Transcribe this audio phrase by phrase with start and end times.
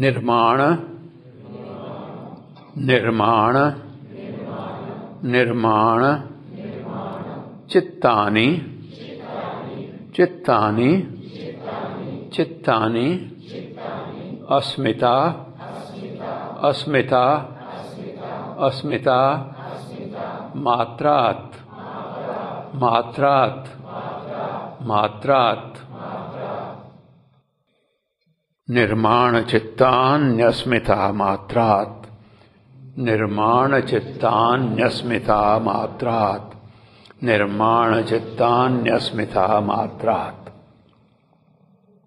[0.00, 0.60] निर्माण
[2.86, 3.56] निर्माण
[5.30, 6.02] निर्माण
[7.70, 8.46] चित्तानि
[10.16, 10.90] चित्तानि
[12.34, 13.08] चित्तानि
[14.50, 15.14] अस्मिता
[16.62, 17.24] अस्मिता
[18.58, 19.20] अस्मिता
[20.56, 21.54] मात्रात्
[22.82, 23.68] मात्रात्
[24.82, 25.93] मात्रात्।
[28.68, 32.06] निर्माण चित्तान्यस्मिता मात्रात्
[32.98, 36.54] निर्माण चित्तान्यस्मिता मात्रात्
[37.24, 40.48] निर्माण चित्तान्यस्मिता मात्रात्